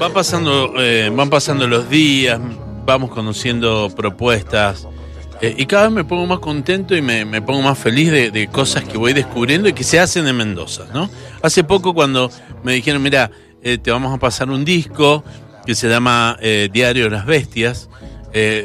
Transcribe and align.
Va 0.00 0.08
pasando, 0.12 0.74
eh, 0.78 1.10
van 1.14 1.30
pasando 1.30 1.66
los 1.68 1.88
días, 1.88 2.40
vamos 2.84 3.10
conociendo 3.10 3.90
propuestas. 3.94 4.86
eh, 5.40 5.54
y 5.58 5.66
cada 5.66 5.84
vez 5.84 5.92
me 5.92 6.04
pongo 6.04 6.26
más 6.26 6.38
contento 6.38 6.94
y 6.96 7.02
me, 7.02 7.24
me 7.24 7.42
pongo 7.42 7.62
más 7.62 7.78
feliz 7.78 8.10
de, 8.12 8.30
de 8.30 8.46
cosas 8.48 8.84
que 8.84 8.96
voy 8.96 9.12
descubriendo 9.12 9.68
y 9.68 9.72
que 9.72 9.82
se 9.84 9.98
hacen 9.98 10.26
en 10.28 10.36
Mendoza, 10.36 10.84
¿no? 10.94 11.10
Hace 11.42 11.64
poco 11.64 11.94
cuando 11.94 12.30
me 12.62 12.72
dijeron, 12.74 13.02
mira, 13.02 13.30
eh, 13.62 13.78
te 13.78 13.90
vamos 13.90 14.14
a 14.14 14.18
pasar 14.18 14.50
un 14.50 14.64
disco 14.64 15.24
que 15.66 15.74
se 15.74 15.88
llama 15.88 16.36
eh, 16.40 16.68
Diario 16.72 17.04
de 17.04 17.10
las 17.10 17.26
Bestias. 17.26 17.88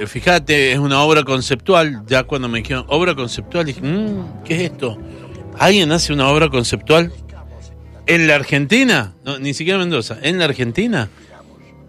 Fíjate, 0.07 0.71
es 0.71 0.79
una 0.79 1.01
obra 1.01 1.23
conceptual. 1.23 2.03
Ya 2.07 2.23
cuando 2.23 2.47
me 2.47 2.59
dijeron 2.59 2.85
obra 2.87 3.15
conceptual, 3.15 3.65
dije, 3.65 3.81
"Mm, 3.81 4.43
¿qué 4.45 4.55
es 4.55 4.71
esto? 4.71 4.97
¿Alguien 5.59 5.91
hace 5.91 6.13
una 6.13 6.29
obra 6.29 6.47
conceptual 6.47 7.11
en 8.07 8.27
la 8.27 8.35
Argentina? 8.35 9.13
No, 9.25 9.37
ni 9.39 9.53
siquiera 9.53 9.75
en 9.81 9.89
Mendoza, 9.89 10.17
en 10.21 10.39
la 10.39 10.45
Argentina. 10.45 11.09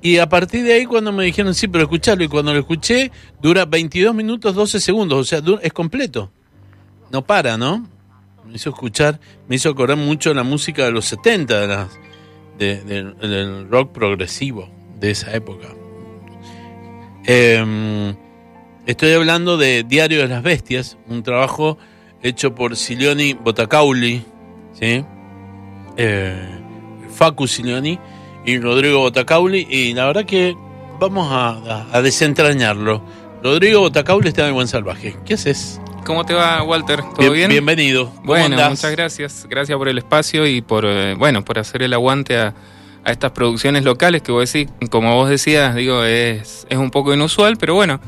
Y 0.01 0.19
a 0.19 0.29
partir 0.29 0.65
de 0.65 0.75
ahí 0.75 0.87
cuando 0.87 1.11
me 1.13 1.25
dijeron, 1.25 1.55
sí, 1.55 1.67
pero 1.69 1.85
escucharlo, 1.85 2.23
y 2.25 2.29
cuando 2.29 2.53
lo 2.53 2.61
escuché, 2.61 3.11
dura 3.43 3.65
22 3.65 4.15
minutos 4.15 4.55
12 4.55 4.79
segundos, 4.81 5.19
o 5.19 5.25
sea, 5.25 5.41
es 5.63 5.73
completo. 5.73 6.31
No 7.11 7.23
para, 7.25 7.57
¿no? 7.57 7.87
Me 8.47 8.55
hizo 8.55 8.71
escuchar, 8.71 9.19
me 9.49 9.57
hizo 9.57 9.69
acordar 9.71 9.97
mucho 9.97 10.33
la 10.35 10.43
música 10.45 10.85
de 10.85 10.93
los 10.93 11.05
70, 11.07 11.61
de 11.61 11.67
las, 11.67 11.89
de- 12.59 12.83
del 12.85 13.69
rock 13.69 13.93
progresivo 13.93 14.71
de 15.01 15.11
esa 15.11 15.35
época. 15.35 15.69
Em, 17.25 18.15
estoy 18.87 19.13
hablando 19.13 19.57
de 19.57 19.83
Diario 19.85 20.21
de 20.21 20.29
las 20.29 20.43
Bestias, 20.43 20.97
un 21.09 21.23
trabajo 21.23 21.77
hecho 22.23 22.55
por 22.55 22.77
Silioni 22.77 23.35
Botacauli, 23.35 24.25
¿sí? 24.79 25.05
Eh, 25.99 26.35
Facu 27.13 27.47
Silioni 27.49 27.99
y 28.47 28.59
Rodrigo 28.59 29.01
Botacauli, 29.01 29.67
y 29.69 29.93
la 29.95 30.07
verdad 30.07 30.25
que 30.25 30.57
vamos 31.01 31.29
a, 31.31 31.49
a- 31.51 31.87
a 31.93 32.03
desentrañarlo. 32.03 33.03
Rodrigo 33.43 33.81
Botacauli 33.81 34.29
está 34.29 34.43
en 34.43 34.49
el 34.49 34.53
Buen 34.55 34.69
Salvaje. 34.69 35.17
¿Qué 35.27 35.35
haces? 35.35 35.81
¿Cómo 36.07 36.25
te 36.25 36.33
va, 36.35 36.63
Walter? 36.63 37.03
¿Todo 37.17 37.33
bien? 37.33 37.51
Bienvenido. 37.51 38.07
¿Cómo 38.15 38.27
Bueno, 38.29 38.57
muchas 38.71 38.91
gracias. 38.93 39.47
Gracias 39.51 39.77
por 39.77 39.89
el 39.89 39.99
espacio 39.99 40.47
y 40.47 40.63
por, 40.63 40.85
eh, 40.87 41.15
bueno, 41.19 41.45
por 41.45 41.59
hacer 41.59 41.83
el 41.83 41.93
aguante 41.93 42.39
a, 42.39 42.55
a 43.05 43.11
estas 43.13 43.33
producciones 43.33 43.85
locales 43.85 44.23
que 44.23 44.33
vos 44.33 44.51
decís, 44.51 44.71
como 44.91 45.15
vos 45.17 45.29
decías, 45.29 45.75
digo, 45.75 46.05
es, 46.05 46.67
es 46.71 46.79
un 46.79 46.91
poco 46.91 47.13
inusual, 47.13 47.57
pero 47.59 47.75
bueno, 47.75 48.01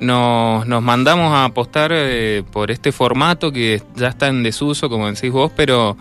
nos, 0.00 0.66
nos 0.66 0.82
mandamos 0.82 1.32
a 1.32 1.44
apostar 1.44 1.90
eh, 1.94 2.42
por 2.52 2.70
este 2.70 2.92
formato 2.92 3.50
que 3.50 3.80
ya 3.96 4.08
está 4.08 4.26
en 4.28 4.42
desuso, 4.42 4.88
como 4.90 5.10
decís 5.10 5.32
vos, 5.32 5.50
pero, 5.56 5.96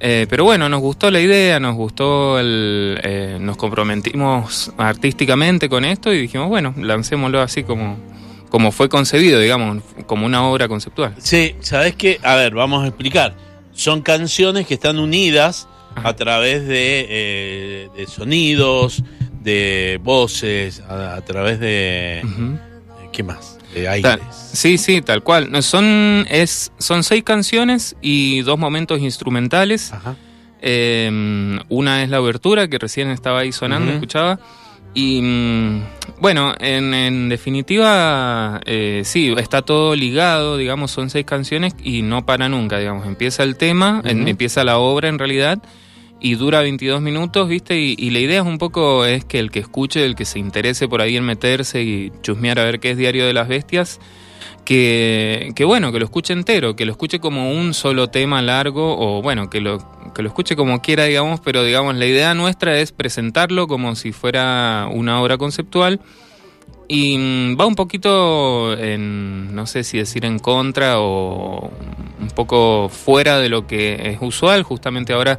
eh, 0.00 0.26
pero 0.28 0.44
bueno, 0.44 0.68
nos 0.68 0.80
gustó 0.80 1.10
la 1.10 1.20
idea, 1.20 1.58
nos 1.58 1.74
gustó 1.74 2.38
el, 2.38 2.98
eh, 3.02 3.38
nos 3.40 3.56
comprometimos 3.56 4.72
artísticamente 4.76 5.68
con 5.68 5.84
esto 5.84 6.12
y 6.12 6.20
dijimos, 6.20 6.48
bueno, 6.48 6.74
lancémoslo 6.76 7.40
así 7.40 7.64
como, 7.64 7.96
como 8.48 8.72
fue 8.72 8.88
concebido, 8.88 9.40
digamos, 9.40 9.82
como 10.06 10.26
una 10.26 10.46
obra 10.46 10.68
conceptual. 10.68 11.14
Sí, 11.18 11.56
¿sabes 11.60 11.94
qué? 11.96 12.20
A 12.22 12.36
ver, 12.36 12.54
vamos 12.54 12.84
a 12.84 12.88
explicar. 12.88 13.34
Son 13.72 14.02
canciones 14.02 14.66
que 14.66 14.74
están 14.74 14.98
unidas 14.98 15.68
Ajá. 15.94 16.08
a 16.10 16.16
través 16.16 16.66
de, 16.66 17.06
eh, 17.08 17.88
de 17.96 18.06
sonidos, 18.06 19.02
de 19.42 20.00
voces, 20.02 20.80
a, 20.88 21.14
a 21.14 21.20
través 21.22 21.60
de... 21.60 22.22
¿Qué 23.12 23.22
más? 23.22 23.57
De 23.74 23.88
sí, 24.32 24.78
sí, 24.78 25.02
tal 25.02 25.22
cual. 25.22 25.50
No, 25.52 25.60
Son, 25.62 26.26
es, 26.30 26.72
son 26.78 27.04
seis 27.04 27.22
canciones 27.22 27.96
y 28.00 28.40
dos 28.42 28.58
momentos 28.58 29.00
instrumentales. 29.00 29.92
Ajá. 29.92 30.16
Eh, 30.60 31.58
una 31.68 32.02
es 32.02 32.08
la 32.10 32.20
obertura, 32.20 32.68
que 32.68 32.78
recién 32.78 33.10
estaba 33.10 33.40
ahí 33.40 33.52
sonando, 33.52 33.92
escuchaba. 33.92 34.40
Y 34.94 35.20
mm, 35.22 35.82
bueno, 36.20 36.54
en, 36.58 36.94
en 36.94 37.28
definitiva, 37.28 38.60
eh, 38.64 39.02
sí, 39.04 39.32
está 39.36 39.62
todo 39.62 39.94
ligado, 39.94 40.56
digamos, 40.56 40.90
son 40.90 41.10
seis 41.10 41.24
canciones 41.26 41.74
y 41.84 42.02
no 42.02 42.24
para 42.26 42.48
nunca, 42.48 42.78
digamos. 42.78 43.06
Empieza 43.06 43.42
el 43.44 43.56
tema, 43.56 44.00
en- 44.04 44.26
empieza 44.26 44.64
la 44.64 44.78
obra 44.78 45.08
en 45.08 45.18
realidad 45.18 45.58
y 46.20 46.34
dura 46.34 46.60
22 46.60 47.00
minutos, 47.00 47.48
¿viste? 47.48 47.78
Y, 47.78 47.94
y 47.98 48.10
la 48.10 48.18
idea 48.18 48.40
es 48.40 48.46
un 48.46 48.58
poco 48.58 49.04
es 49.04 49.24
que 49.24 49.38
el 49.38 49.50
que 49.50 49.60
escuche, 49.60 50.04
el 50.04 50.14
que 50.14 50.24
se 50.24 50.38
interese 50.38 50.88
por 50.88 51.00
ahí 51.00 51.16
en 51.16 51.24
meterse 51.24 51.82
y 51.82 52.12
chusmear 52.22 52.58
a 52.58 52.64
ver 52.64 52.80
qué 52.80 52.90
es 52.90 52.96
Diario 52.96 53.26
de 53.26 53.32
las 53.32 53.48
Bestias, 53.48 54.00
que, 54.64 55.52
que 55.54 55.64
bueno, 55.64 55.92
que 55.92 55.98
lo 55.98 56.04
escuche 56.04 56.32
entero, 56.32 56.76
que 56.76 56.84
lo 56.84 56.92
escuche 56.92 57.20
como 57.20 57.52
un 57.52 57.72
solo 57.72 58.08
tema 58.08 58.42
largo 58.42 58.98
o 58.98 59.22
bueno, 59.22 59.48
que 59.48 59.60
lo, 59.60 59.78
que 60.14 60.22
lo 60.22 60.28
escuche 60.28 60.56
como 60.56 60.82
quiera, 60.82 61.04
digamos, 61.04 61.40
pero 61.40 61.64
digamos, 61.64 61.94
la 61.94 62.06
idea 62.06 62.34
nuestra 62.34 62.78
es 62.78 62.92
presentarlo 62.92 63.66
como 63.66 63.94
si 63.96 64.12
fuera 64.12 64.88
una 64.92 65.22
obra 65.22 65.38
conceptual 65.38 66.00
y 66.88 67.16
mm, 67.18 67.60
va 67.60 67.66
un 67.66 67.76
poquito 67.76 68.76
en, 68.76 69.54
no 69.54 69.66
sé 69.66 69.84
si 69.84 69.98
decir 69.98 70.24
en 70.24 70.38
contra 70.38 71.00
o 71.00 71.70
un 72.20 72.28
poco 72.34 72.88
fuera 72.88 73.38
de 73.38 73.48
lo 73.48 73.66
que 73.66 74.10
es 74.10 74.18
usual, 74.20 74.64
justamente 74.64 75.12
ahora 75.12 75.38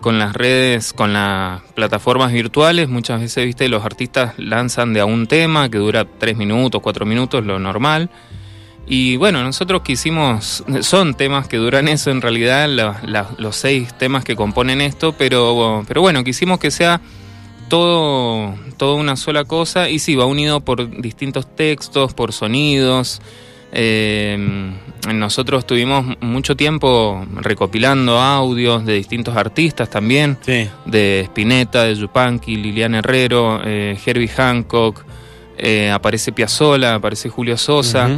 con 0.00 0.18
las 0.18 0.34
redes, 0.34 0.92
con 0.92 1.12
las 1.12 1.60
plataformas 1.74 2.32
virtuales, 2.32 2.88
muchas 2.88 3.20
veces, 3.20 3.44
viste, 3.44 3.68
los 3.68 3.84
artistas 3.84 4.34
lanzan 4.38 4.92
de 4.92 5.00
a 5.00 5.04
un 5.04 5.26
tema 5.26 5.68
que 5.70 5.78
dura 5.78 6.06
tres 6.18 6.36
minutos, 6.36 6.80
cuatro 6.82 7.04
minutos, 7.06 7.44
lo 7.44 7.58
normal. 7.58 8.10
Y 8.86 9.16
bueno, 9.16 9.44
nosotros 9.44 9.82
quisimos, 9.82 10.64
son 10.80 11.14
temas 11.14 11.46
que 11.46 11.58
duran 11.58 11.86
eso 11.86 12.10
en 12.10 12.20
realidad, 12.22 12.68
la- 12.68 13.28
los 13.38 13.54
seis 13.56 13.92
temas 13.96 14.24
que 14.24 14.34
componen 14.34 14.80
esto, 14.80 15.12
pero, 15.12 15.84
pero 15.86 16.00
bueno, 16.00 16.24
quisimos 16.24 16.58
que 16.58 16.70
sea 16.70 17.00
todo, 17.68 18.54
todo 18.78 18.96
una 18.96 19.14
sola 19.16 19.44
cosa 19.44 19.88
y 19.88 20.00
sí, 20.00 20.16
va 20.16 20.24
unido 20.26 20.60
por 20.60 21.00
distintos 21.00 21.54
textos, 21.54 22.14
por 22.14 22.32
sonidos. 22.32 23.20
Eh, 23.72 24.72
nosotros 25.14 25.66
tuvimos 25.66 26.16
mucho 26.20 26.56
tiempo 26.56 27.24
recopilando 27.36 28.18
audios 28.20 28.84
de 28.84 28.94
distintos 28.94 29.36
artistas 29.36 29.88
también, 29.88 30.36
Sí. 30.42 30.68
de 30.84 31.20
Spinetta, 31.24 31.84
de 31.84 31.94
Yupanqui, 31.94 32.56
Liliana 32.56 32.98
Herrero, 32.98 33.60
eh, 33.64 33.98
Herbie 34.04 34.28
Hancock, 34.28 35.04
eh, 35.56 35.90
aparece 35.90 36.32
Piazzolla, 36.32 36.94
aparece 36.96 37.28
Julio 37.28 37.56
Sosa. 37.56 38.10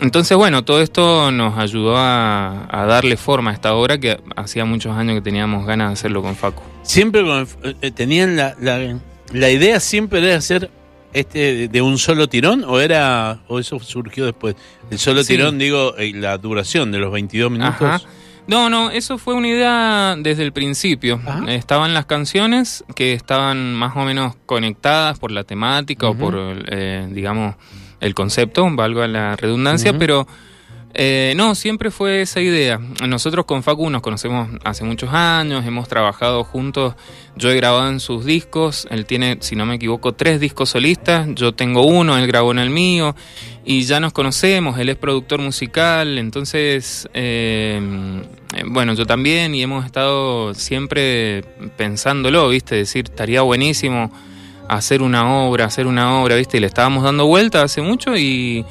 Entonces, 0.00 0.36
bueno, 0.36 0.64
todo 0.64 0.80
esto 0.82 1.30
nos 1.30 1.56
ayudó 1.56 1.96
a, 1.96 2.66
a 2.70 2.84
darle 2.86 3.16
forma 3.16 3.50
a 3.50 3.54
esta 3.54 3.74
obra 3.74 3.98
que 3.98 4.18
hacía 4.36 4.64
muchos 4.64 4.96
años 4.96 5.14
que 5.14 5.20
teníamos 5.22 5.66
ganas 5.66 5.88
de 5.90 5.92
hacerlo 5.92 6.20
con 6.22 6.34
Facu. 6.34 6.62
Siempre 6.82 7.22
con- 7.22 7.46
eh, 7.80 7.90
tenían 7.92 8.36
la, 8.36 8.54
la, 8.60 8.98
la 9.32 9.50
idea 9.50 9.78
siempre 9.80 10.20
de 10.20 10.34
hacer 10.34 10.70
este 11.14 11.68
de, 11.68 11.82
un 11.82 11.96
solo 11.98 12.28
tirón 12.28 12.64
o 12.66 12.80
era 12.80 13.40
o 13.48 13.58
eso 13.58 13.78
surgió 13.80 14.26
después. 14.26 14.56
El 14.90 14.98
solo 14.98 15.22
Sí. 15.22 15.34
tirón, 15.34 15.58
digo, 15.58 15.96
eh, 15.96 16.12
la 16.14 16.36
duración 16.38 16.92
de 16.92 16.98
los 16.98 17.10
22 17.12 17.50
minutos. 17.50 17.80
Ajá. 17.80 18.00
No, 18.46 18.68
no, 18.68 18.90
eso 18.90 19.16
fue 19.16 19.32
una 19.34 19.48
idea 19.48 20.16
desde 20.18 20.42
el 20.42 20.52
principio. 20.52 21.18
Estaban 21.48 21.94
las 21.94 22.04
canciones 22.04 22.84
que 22.94 23.14
estaban 23.14 23.72
más 23.74 23.96
o 23.96 24.00
menos 24.04 24.36
conectadas 24.44 25.18
por 25.18 25.30
la 25.30 25.44
temática 25.44 26.08
o 26.08 26.14
por, 26.14 26.36
eh, 26.68 27.08
digamos, 27.10 27.54
el 28.00 28.14
concepto, 28.14 28.68
valga 28.70 29.08
la 29.08 29.34
redundancia, 29.36 29.98
pero 29.98 30.26
eh, 30.94 31.34
no, 31.36 31.54
siempre 31.54 31.90
fue 31.90 32.22
esa 32.22 32.40
idea. 32.40 32.78
Nosotros 33.06 33.44
con 33.44 33.62
Facu 33.62 33.90
nos 33.90 34.00
conocemos 34.00 34.48
hace 34.64 34.84
muchos 34.84 35.10
años, 35.12 35.66
hemos 35.66 35.88
trabajado 35.88 36.44
juntos, 36.44 36.94
yo 37.36 37.50
he 37.50 37.56
grabado 37.56 37.88
en 37.88 37.98
sus 37.98 38.24
discos, 38.24 38.86
él 38.90 39.04
tiene, 39.04 39.38
si 39.40 39.56
no 39.56 39.66
me 39.66 39.74
equivoco, 39.74 40.12
tres 40.12 40.38
discos 40.38 40.70
solistas, 40.70 41.28
yo 41.34 41.52
tengo 41.52 41.84
uno, 41.84 42.16
él 42.16 42.26
grabó 42.28 42.52
en 42.52 42.60
el 42.60 42.70
mío, 42.70 43.16
y 43.64 43.82
ya 43.82 43.98
nos 43.98 44.12
conocemos, 44.12 44.78
él 44.78 44.88
es 44.88 44.96
productor 44.96 45.40
musical, 45.40 46.16
entonces, 46.18 47.08
eh, 47.12 47.80
eh, 48.56 48.62
bueno, 48.66 48.94
yo 48.94 49.04
también, 49.04 49.54
y 49.54 49.62
hemos 49.62 49.84
estado 49.84 50.54
siempre 50.54 51.42
pensándolo, 51.76 52.48
¿viste? 52.48 52.76
Decir, 52.76 53.06
estaría 53.10 53.42
buenísimo 53.42 54.12
hacer 54.68 55.02
una 55.02 55.44
obra, 55.44 55.64
hacer 55.64 55.86
una 55.86 56.20
obra, 56.20 56.36
¿viste? 56.36 56.58
Y 56.58 56.60
le 56.60 56.66
estábamos 56.66 57.02
dando 57.02 57.26
vuelta 57.26 57.62
hace 57.62 57.82
mucho 57.82 58.16
y 58.16 58.64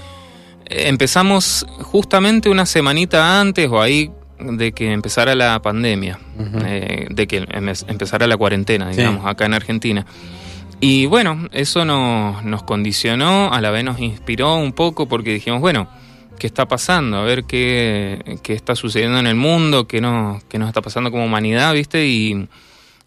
empezamos 0.69 1.65
justamente 1.81 2.50
una 2.50 2.65
semanita 2.65 3.39
antes 3.39 3.69
o 3.69 3.81
ahí 3.81 4.12
de 4.39 4.71
que 4.74 4.92
empezara 4.92 5.36
la 5.36 5.62
pandemia, 5.62 6.19
eh, 6.65 7.07
de 7.10 7.27
que 7.27 7.38
em- 7.38 7.69
empezara 7.88 8.27
la 8.27 8.36
cuarentena, 8.38 8.92
Sí. 8.92 8.98
digamos, 8.98 9.25
acá 9.25 9.45
en 9.45 9.54
Argentina. 9.54 10.06
Y 10.80 11.06
bueno, 11.06 11.48
eso 11.54 11.86
nos, 11.86 12.44
nos 12.44 12.63
condicionó, 12.63 13.54
a 13.54 13.62
la 13.62 13.71
vez 13.71 13.86
nos 13.86 14.00
inspiró 14.00 14.56
un 14.56 14.74
poco 14.74 15.07
porque 15.07 15.33
dijimos, 15.33 15.62
bueno, 15.62 15.88
¿qué 16.39 16.48
está 16.48 16.68
pasando? 16.68 17.18
A 17.19 17.24
ver 17.24 17.45
qué, 17.45 18.38
qué 18.44 18.51
está 18.54 18.75
sucediendo 18.75 19.18
en 19.19 19.27
el 19.27 19.36
mundo, 19.36 19.88
qué 19.88 20.01
nos, 20.01 20.44
qué 20.45 20.60
nos 20.60 20.68
está 20.68 20.81
pasando 20.81 21.10
como 21.10 21.24
humanidad, 21.25 21.74
¿viste? 21.74 22.06
Y, 22.07 22.48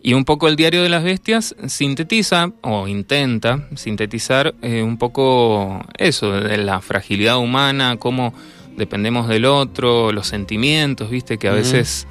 y 0.06 0.14
un 0.14 0.24
poco 0.24 0.46
el 0.46 0.54
Diario 0.54 0.84
de 0.84 0.88
las 0.88 1.02
Bestias 1.02 1.56
sintetiza 1.66 2.52
o 2.60 2.86
intenta 2.86 3.66
sintetizar 3.74 4.54
eh, 4.62 4.80
un 4.80 4.98
poco 4.98 5.84
eso, 5.98 6.30
de 6.30 6.58
la 6.58 6.80
fragilidad 6.80 7.38
humana, 7.38 7.96
cómo 7.98 8.32
dependemos 8.76 9.26
del 9.26 9.46
otro, 9.46 10.12
los 10.12 10.28
sentimientos, 10.28 11.10
¿viste? 11.10 11.38
Que 11.38 11.48
a 11.48 11.52
veces 11.52 12.06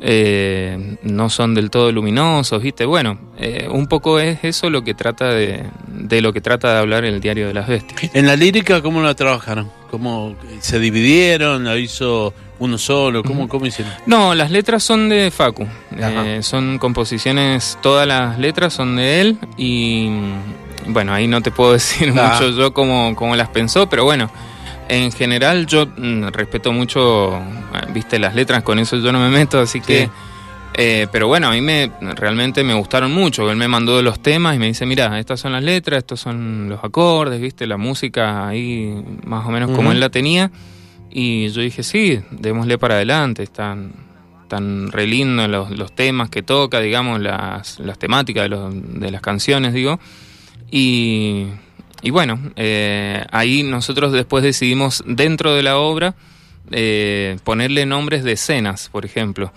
eh, 0.00 0.96
no 1.04 1.30
son 1.30 1.54
del 1.54 1.70
todo 1.70 1.92
luminosos, 1.92 2.60
¿viste? 2.60 2.84
Bueno, 2.86 3.20
eh, 3.38 3.68
un 3.70 3.86
poco 3.86 4.18
es 4.18 4.40
eso 4.42 4.68
lo 4.68 4.82
que 4.82 4.94
trata 4.94 5.30
de, 5.30 5.62
de 5.86 6.20
lo 6.20 6.32
que 6.32 6.40
trata 6.40 6.72
de 6.72 6.78
hablar 6.80 7.04
el 7.04 7.20
diario 7.20 7.46
de 7.46 7.54
las 7.54 7.68
bestias. 7.68 8.16
En 8.16 8.26
la 8.26 8.34
lírica, 8.34 8.82
¿cómo 8.82 9.00
la 9.00 9.14
trabajaron? 9.14 9.77
¿Cómo 9.90 10.34
se 10.60 10.78
dividieron? 10.78 11.64
¿La 11.64 11.76
hizo 11.78 12.34
uno 12.58 12.76
solo? 12.78 13.22
¿Cómo, 13.22 13.48
cómo 13.48 13.66
hicieron? 13.66 13.92
No, 14.06 14.34
las 14.34 14.50
letras 14.50 14.82
son 14.82 15.08
de 15.08 15.30
Facu. 15.30 15.66
Eh, 15.96 16.40
son 16.42 16.78
composiciones, 16.78 17.78
todas 17.82 18.06
las 18.06 18.38
letras 18.38 18.72
son 18.74 18.96
de 18.96 19.20
él 19.20 19.38
y 19.56 20.10
bueno, 20.86 21.12
ahí 21.14 21.26
no 21.26 21.40
te 21.40 21.50
puedo 21.50 21.72
decir 21.74 22.12
Ah. 22.16 22.32
mucho 22.34 22.50
yo 22.50 22.72
cómo, 22.74 23.14
cómo 23.16 23.34
las 23.36 23.48
pensó, 23.48 23.88
pero 23.88 24.04
bueno, 24.04 24.30
en 24.88 25.10
general 25.12 25.66
yo 25.66 25.86
mm, 25.86 26.28
respeto 26.28 26.72
mucho, 26.72 27.36
eh, 27.36 27.40
viste, 27.92 28.18
las 28.18 28.34
letras, 28.34 28.62
con 28.62 28.78
eso 28.78 28.96
yo 28.98 29.12
no 29.12 29.20
me 29.20 29.28
meto, 29.30 29.58
así 29.60 29.80
que... 29.80 30.08
Eh, 30.80 31.08
pero 31.10 31.26
bueno, 31.26 31.48
a 31.48 31.50
mí 31.52 31.60
me 31.60 31.90
realmente 32.14 32.62
me 32.62 32.72
gustaron 32.74 33.12
mucho. 33.12 33.50
Él 33.50 33.56
me 33.56 33.66
mandó 33.66 34.00
los 34.00 34.20
temas 34.22 34.54
y 34.54 34.60
me 34.60 34.66
dice, 34.68 34.86
mira, 34.86 35.18
estas 35.18 35.40
son 35.40 35.50
las 35.52 35.62
letras, 35.64 35.98
estos 35.98 36.20
son 36.20 36.68
los 36.68 36.84
acordes, 36.84 37.40
viste, 37.40 37.66
la 37.66 37.76
música 37.76 38.46
ahí 38.46 38.94
más 39.24 39.44
o 39.44 39.50
menos 39.50 39.70
como 39.72 39.90
él 39.92 39.98
la 40.00 40.08
tenía. 40.08 40.52
Y 41.10 41.48
yo 41.48 41.62
dije, 41.62 41.82
sí, 41.82 42.20
démosle 42.30 42.78
para 42.78 42.94
adelante, 42.94 43.42
están 43.42 43.92
tan 44.46 44.92
re 44.92 45.06
lindos 45.08 45.48
los, 45.48 45.70
los 45.72 45.92
temas 45.92 46.30
que 46.30 46.42
toca, 46.42 46.78
digamos, 46.80 47.20
las, 47.20 47.80
las 47.80 47.98
temáticas 47.98 48.44
de, 48.44 48.48
los- 48.48 48.72
de 49.00 49.10
las 49.10 49.20
canciones, 49.20 49.74
digo. 49.74 49.98
Y, 50.70 51.46
y 52.02 52.10
bueno, 52.10 52.38
eh, 52.56 53.24
ahí 53.32 53.62
nosotros 53.62 54.12
después 54.12 54.44
decidimos 54.44 55.02
dentro 55.06 55.54
de 55.54 55.62
la 55.62 55.78
obra 55.78 56.14
eh, 56.70 57.36
ponerle 57.44 57.84
nombres 57.86 58.22
de 58.24 58.32
escenas, 58.32 58.88
por 58.92 59.04
ejemplo. 59.04 59.52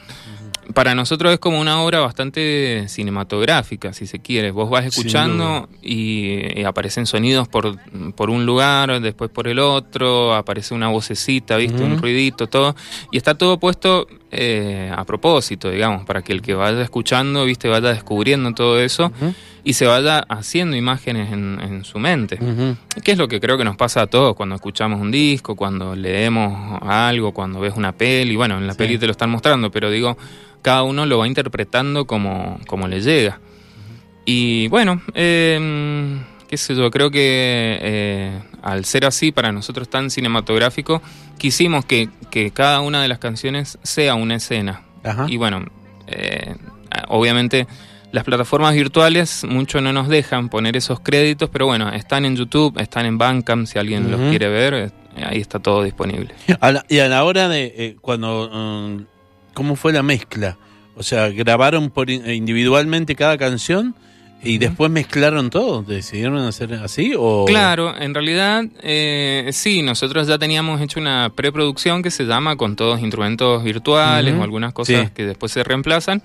Para 0.73 0.95
nosotros 0.95 1.33
es 1.33 1.39
como 1.39 1.59
una 1.59 1.81
obra 1.81 1.99
bastante 1.99 2.85
cinematográfica, 2.87 3.93
si 3.93 4.07
se 4.07 4.19
quiere. 4.19 4.51
Vos 4.51 4.69
vas 4.69 4.85
escuchando 4.85 5.69
y, 5.81 6.59
y 6.59 6.63
aparecen 6.63 7.05
sonidos 7.05 7.47
por, 7.47 7.77
por 8.13 8.29
un 8.29 8.45
lugar, 8.45 9.01
después 9.01 9.29
por 9.29 9.47
el 9.47 9.59
otro, 9.59 10.33
aparece 10.33 10.73
una 10.73 10.89
vocecita, 10.89 11.57
¿viste? 11.57 11.83
Un 11.83 11.97
ruidito, 11.97 12.47
todo. 12.47 12.75
Y 13.11 13.17
está 13.17 13.35
todo 13.35 13.59
puesto 13.59 14.07
eh, 14.31 14.91
a 14.95 15.03
propósito, 15.03 15.69
digamos, 15.69 16.05
para 16.05 16.21
que 16.21 16.31
el 16.33 16.41
que 16.41 16.53
vaya 16.53 16.81
escuchando, 16.81 17.45
¿viste? 17.45 17.67
Vaya 17.67 17.89
descubriendo 17.93 18.53
todo 18.53 18.79
eso 18.79 19.11
y 19.63 19.73
se 19.73 19.85
vaya 19.85 20.19
haciendo 20.29 20.75
imágenes 20.77 21.31
en, 21.31 21.59
en 21.61 21.83
su 21.83 21.99
mente. 21.99 22.37
Ujú. 22.41 22.75
¿Qué 23.03 23.11
es 23.11 23.17
lo 23.17 23.27
que 23.27 23.39
creo 23.39 23.57
que 23.57 23.63
nos 23.65 23.75
pasa 23.75 24.01
a 24.03 24.07
todos 24.07 24.35
cuando 24.35 24.55
escuchamos 24.55 24.99
un 25.01 25.11
disco, 25.11 25.55
cuando 25.55 25.95
leemos 25.95 26.79
algo, 26.81 27.33
cuando 27.33 27.59
ves 27.59 27.73
una 27.75 27.91
peli? 27.91 28.35
Bueno, 28.35 28.57
en 28.57 28.67
la 28.67 28.73
Sí. 28.73 28.77
peli 28.79 28.97
te 28.97 29.05
lo 29.05 29.11
están 29.11 29.29
mostrando, 29.29 29.69
pero 29.71 29.89
digo, 29.91 30.17
cada 30.61 30.83
uno 30.83 31.05
lo 31.05 31.17
va 31.19 31.27
interpretando 31.27 32.05
como, 32.05 32.59
como 32.67 32.87
le 32.87 33.01
llega. 33.01 33.39
Y 34.25 34.67
bueno, 34.69 35.01
eh, 35.15 36.19
qué 36.47 36.57
sé 36.57 36.75
yo, 36.75 36.89
creo 36.91 37.09
que 37.11 37.77
eh, 37.81 38.39
al 38.61 38.85
ser 38.85 39.05
así, 39.05 39.31
para 39.31 39.51
nosotros 39.51 39.89
tan 39.89 40.09
cinematográfico, 40.09 41.01
quisimos 41.37 41.85
que, 41.85 42.09
que 42.29 42.51
cada 42.51 42.81
una 42.81 43.01
de 43.01 43.07
las 43.07 43.19
canciones 43.19 43.77
sea 43.83 44.15
una 44.15 44.35
escena. 44.35 44.81
Ajá. 45.03 45.25
Y 45.27 45.37
bueno, 45.37 45.65
eh, 46.07 46.55
obviamente 47.07 47.67
las 48.11 48.23
plataformas 48.25 48.73
virtuales 48.73 49.43
mucho 49.47 49.79
no 49.81 49.93
nos 49.93 50.09
dejan 50.09 50.49
poner 50.49 50.75
esos 50.75 50.99
créditos, 50.99 51.49
pero 51.49 51.65
bueno, 51.65 51.89
están 51.93 52.25
en 52.25 52.35
YouTube, 52.35 52.77
están 52.79 53.05
en 53.05 53.17
Bandcamp, 53.17 53.65
si 53.67 53.79
alguien 53.79 54.11
los 54.11 54.19
quiere 54.29 54.49
ver, 54.49 54.73
eh, 54.73 54.91
ahí 55.25 55.39
está 55.39 55.59
todo 55.59 55.83
disponible. 55.83 56.33
A 56.59 56.71
la- 56.73 56.85
y 56.89 56.99
a 56.99 57.07
la 57.07 57.23
hora 57.23 57.47
de 57.47 57.73
eh, 57.77 57.95
cuando 58.01 58.49
um, 58.51 59.05
cómo 59.53 59.75
fue 59.77 59.93
la 59.93 60.03
mezcla, 60.03 60.57
o 60.97 61.03
sea, 61.03 61.29
grabaron 61.29 61.89
por 61.89 62.09
in- 62.09 62.29
individualmente 62.29 63.15
cada 63.15 63.37
canción 63.37 63.95
y 64.43 64.57
después 64.57 64.89
mezclaron 64.91 65.49
todo. 65.49 65.83
¿Decidieron 65.83 66.37
hacer 66.39 66.73
así 66.75 67.13
o 67.17 67.45
Claro, 67.45 67.95
en 67.95 68.13
realidad 68.13 68.63
eh, 68.81 69.49
sí, 69.53 69.81
nosotros 69.83 70.27
ya 70.27 70.37
teníamos 70.37 70.81
hecho 70.81 70.99
una 70.99 71.31
preproducción 71.35 72.01
que 72.03 72.11
se 72.11 72.23
llama 72.25 72.55
con 72.55 72.75
todos 72.75 72.99
instrumentos 73.01 73.63
virtuales 73.63 74.33
o 74.35 74.43
algunas 74.43 74.73
cosas 74.73 75.05
Sí. 75.07 75.11
que 75.13 75.25
después 75.25 75.51
se 75.51 75.63
reemplazan. 75.63 76.21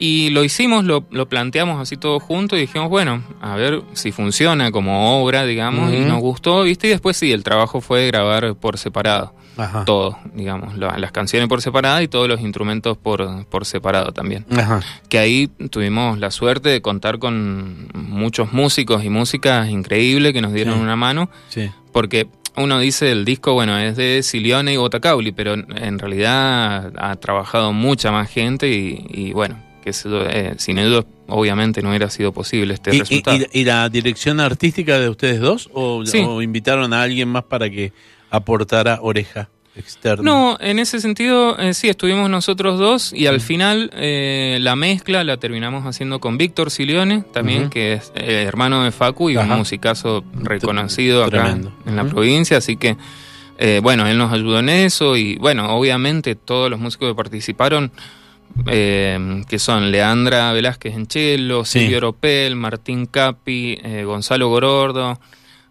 Y 0.00 0.30
lo 0.30 0.44
hicimos, 0.44 0.84
lo, 0.84 1.04
lo 1.10 1.28
planteamos 1.28 1.80
así 1.80 1.96
todo 1.96 2.20
junto 2.20 2.56
y 2.56 2.60
dijimos, 2.60 2.88
bueno, 2.88 3.22
a 3.40 3.56
ver 3.56 3.82
si 3.94 4.12
funciona 4.12 4.70
como 4.70 5.20
obra, 5.20 5.44
digamos, 5.44 5.92
y 5.92 5.98
nos 6.00 6.20
gustó, 6.20 6.62
¿viste? 6.62 6.86
Y 6.86 6.90
después 6.90 7.16
sí, 7.16 7.32
el 7.32 7.42
trabajo 7.42 7.80
fue 7.80 8.06
grabar 8.06 8.54
por 8.54 8.78
separado, 8.78 9.34
Ajá. 9.56 9.84
todo, 9.84 10.16
digamos, 10.34 10.78
la- 10.78 10.96
las 10.98 11.10
canciones 11.10 11.48
por 11.48 11.62
separado 11.62 12.00
y 12.00 12.06
todos 12.06 12.28
los 12.28 12.40
instrumentos 12.40 12.96
por, 12.96 13.44
por 13.46 13.66
separado 13.66 14.12
también 14.12 14.46
Ajá. 14.56 14.80
que 15.08 15.18
ahí 15.18 15.48
tuvimos 15.70 16.16
la 16.20 16.30
suerte 16.30 16.68
de 16.68 16.80
contar 16.80 17.18
con 17.18 17.88
muchos 17.94 18.52
músicos 18.52 19.02
y 19.04 19.10
músicas 19.10 19.68
increíbles 19.68 20.32
que 20.32 20.40
nos 20.40 20.52
dieron 20.52 20.74
Sí. 20.76 20.80
una 20.80 20.94
mano, 20.94 21.28
Sí. 21.48 21.70
porque 21.90 22.28
uno 22.56 22.78
dice 22.78 23.10
el 23.10 23.24
disco, 23.24 23.52
bueno, 23.54 23.76
es 23.78 23.96
de 23.96 24.22
Silione 24.22 24.74
y 24.74 24.76
Botacauli, 24.76 25.32
pero 25.32 25.54
en 25.54 25.98
realidad 25.98 26.92
ha 26.96 27.16
trabajado 27.16 27.72
mucha 27.72 28.12
más 28.12 28.30
gente 28.30 28.68
y, 28.70 29.04
y 29.10 29.32
bueno, 29.32 29.56
que 29.82 29.92
sin 29.92 30.78
ellos 30.78 31.04
obviamente 31.28 31.82
no 31.82 31.90
hubiera 31.90 32.10
sido 32.10 32.32
posible 32.32 32.74
este 32.74 32.94
¿Y, 32.94 32.98
resultado. 33.00 33.36
y- 33.52 33.60
y 33.60 33.64
la 33.64 33.88
dirección 33.88 34.40
artística 34.40 34.98
de 34.98 35.08
ustedes 35.08 35.40
dos 35.40 35.70
o, 35.72 36.04
Sí. 36.06 36.18
o 36.26 36.42
invitaron 36.42 36.92
a 36.92 37.02
alguien 37.02 37.28
más 37.28 37.44
para 37.44 37.68
que 37.70 37.92
aportara 38.30 38.98
oreja 39.02 39.48
externa? 39.76 40.22
No, 40.24 40.58
en 40.60 40.78
ese 40.78 41.00
sentido, 41.00 41.56
eh, 41.58 41.72
sí, 41.74 41.88
estuvimos 41.88 42.28
nosotros 42.28 42.78
dos 42.78 43.12
y 43.12 43.26
al 43.26 43.40
final 43.40 43.90
eh, 43.94 44.58
la 44.60 44.74
mezcla 44.76 45.22
la 45.24 45.36
terminamos 45.36 45.84
haciendo 45.86 46.18
con 46.20 46.36
Víctor 46.36 46.70
Silione, 46.70 47.22
también, 47.32 47.70
que 47.70 47.94
es 47.94 48.12
eh, 48.16 48.44
hermano 48.46 48.82
de 48.84 48.90
Facu 48.92 49.30
y 49.30 49.36
Ajá. 49.36 49.52
un 49.52 49.58
musicazo 49.60 50.24
reconocido 50.42 51.22
acá 51.24 51.42
Tremendo. 51.44 51.72
en 51.86 51.96
la 51.96 52.04
provincia, 52.04 52.56
así 52.58 52.76
que, 52.76 52.96
eh, 53.58 53.80
bueno, 53.82 54.06
él 54.06 54.18
nos 54.18 54.32
ayudó 54.32 54.58
en 54.58 54.68
eso 54.68 55.16
y, 55.16 55.36
bueno, 55.36 55.68
obviamente 55.76 56.34
todos 56.34 56.68
los 56.70 56.80
músicos 56.80 57.08
que 57.10 57.14
participaron, 57.14 57.92
eh, 58.66 59.42
que 59.48 59.58
son 59.58 59.90
Leandra 59.90 60.52
Velázquez 60.52 60.94
en 60.94 61.06
cello, 61.06 61.64
Sí. 61.64 61.80
Silvio 61.80 61.98
Oropel, 61.98 62.56
Martín 62.56 63.06
Capi, 63.06 63.78
eh, 63.82 64.04
Gonzalo 64.04 64.48
Gorordo, 64.48 65.20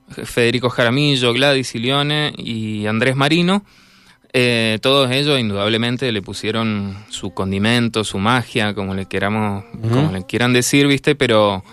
Federico 0.09 0.69
Jaramillo, 0.69 1.33
Gladys 1.33 1.67
Silione 1.67 2.33
y 2.37 2.85
Andrés 2.87 3.15
Marino. 3.15 3.63
Eh, 4.33 4.77
todos 4.81 5.09
ellos 5.11 5.39
indudablemente 5.39 6.11
le 6.11 6.21
pusieron 6.21 6.95
su 7.09 7.33
condimento, 7.33 8.03
su 8.03 8.19
magia, 8.19 8.73
como 8.73 8.93
le 8.93 9.05
queramos, 9.05 9.63
como 9.81 10.11
le 10.11 10.25
quieran 10.25 10.53
decir, 10.53 10.87
viste, 10.87 11.15
pero 11.15 11.63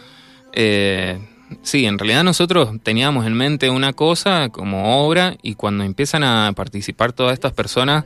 sí, 1.62 1.84
en 1.86 1.98
realidad 1.98 2.24
nosotros 2.24 2.70
teníamos 2.82 3.26
en 3.26 3.34
mente 3.34 3.70
una 3.70 3.92
cosa 3.92 4.48
como 4.50 5.04
obra 5.04 5.36
y 5.42 5.54
cuando 5.54 5.84
empiezan 5.84 6.24
a 6.24 6.52
participar 6.54 7.12
todas 7.12 7.34
estas 7.34 7.52
personas, 7.52 8.04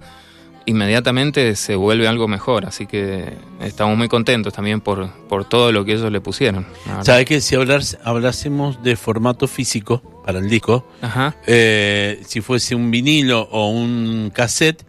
inmediatamente 0.69 1.57
se 1.57 1.75
vuelve 1.75 2.07
algo 2.09 2.29
mejor, 2.29 2.67
así 2.67 2.87
que 2.87 3.33
estamos 3.61 3.97
muy 3.99 4.09
contentos 4.09 4.53
también 4.53 4.81
por, 4.81 5.11
por 5.29 5.45
todo 5.49 5.73
lo 5.73 5.85
que 5.85 5.95
ellos 5.95 6.13
le 6.13 6.21
pusieron. 6.21 6.67
¿Sabes 7.03 7.25
que 7.27 7.41
si 7.41 7.57
hablásemos 8.05 8.83
de 8.83 8.97
formato 8.97 9.47
físico 9.49 10.03
para 10.25 10.39
el 10.39 10.49
disco, 10.49 10.87
Ajá. 11.01 11.35
eh, 11.47 12.21
si 12.27 12.41
fuese 12.41 12.75
un 12.75 12.91
vinilo 12.91 13.43
o 13.51 13.69
un 13.71 14.31
cassette, 14.35 14.85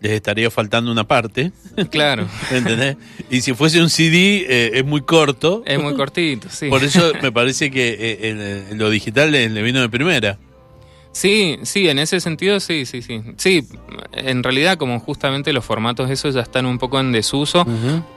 les 0.00 0.12
estaría 0.12 0.50
faltando 0.50 0.90
una 0.90 1.04
parte, 1.04 1.52
Claro, 1.90 2.26
¿entendés? 2.50 2.96
y 3.30 3.42
si 3.42 3.52
fuese 3.54 3.80
un 3.82 3.90
CD, 3.90 4.46
eh, 4.48 4.70
es 4.74 4.84
muy 4.84 5.02
corto. 5.02 5.62
es 5.66 5.78
muy 5.80 5.94
cortito, 5.94 6.48
sí. 6.50 6.68
Por 6.68 6.82
eso 6.82 7.12
me 7.22 7.30
parece 7.30 7.70
que 7.70 7.96
eh, 8.00 8.64
el- 8.70 8.78
lo 8.78 8.88
digital 8.90 9.30
le, 9.30 9.48
le 9.50 9.62
vino 9.62 9.80
de 9.80 9.88
primera. 9.88 10.38
Sí, 11.12 11.58
sí, 11.64 11.88
en 11.88 11.98
ese 11.98 12.20
sentido 12.20 12.60
sí, 12.60 12.86
sí, 12.86 13.02
sí. 13.02 13.20
Sí, 13.36 13.66
en 14.12 14.42
realidad 14.44 14.78
como 14.78 15.00
justamente 15.00 15.52
los 15.52 15.64
formatos 15.64 16.08
esos 16.08 16.34
ya 16.34 16.42
están 16.42 16.66
un 16.66 16.78
poco 16.78 17.00
en 17.00 17.10
desuso, 17.10 17.66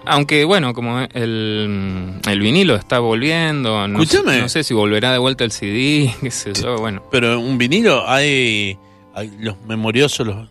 aunque 0.06 0.46
bueno, 0.46 0.74
como 0.76 1.00
el, 1.00 2.14
el 2.28 2.40
vinilo 2.40 2.76
está 2.76 3.00
volviendo, 3.00 3.88
no, 3.88 3.98
sé- 4.06 4.18
no 4.42 4.50
sé 4.50 4.64
si 4.64 4.74
volverá 4.76 5.12
de 5.12 5.18
vuelta 5.18 5.44
el 5.44 5.52
CD, 5.52 6.14
qué 6.22 6.30
sé 6.30 6.54
yo, 6.54 6.78
bueno. 6.78 7.02
Pero 7.10 7.40
un 7.40 7.58
vinilo 7.58 8.08
hay, 8.08 8.78
hay 9.16 9.32
los 9.40 9.60
memoriosos, 9.66 10.28
los, 10.28 10.50